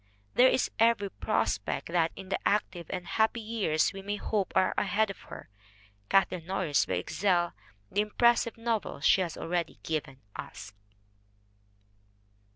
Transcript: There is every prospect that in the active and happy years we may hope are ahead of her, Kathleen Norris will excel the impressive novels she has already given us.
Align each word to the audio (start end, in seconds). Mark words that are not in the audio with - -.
There 0.33 0.47
is 0.49 0.71
every 0.79 1.11
prospect 1.11 1.89
that 1.89 2.11
in 2.15 2.29
the 2.29 2.39
active 2.43 2.87
and 2.89 3.05
happy 3.05 3.39
years 3.39 3.93
we 3.93 4.01
may 4.01 4.15
hope 4.15 4.51
are 4.55 4.73
ahead 4.75 5.11
of 5.11 5.19
her, 5.29 5.47
Kathleen 6.09 6.47
Norris 6.47 6.87
will 6.87 6.97
excel 6.97 7.53
the 7.91 8.01
impressive 8.01 8.57
novels 8.57 9.05
she 9.05 9.21
has 9.21 9.37
already 9.37 9.77
given 9.83 10.21
us. 10.35 10.73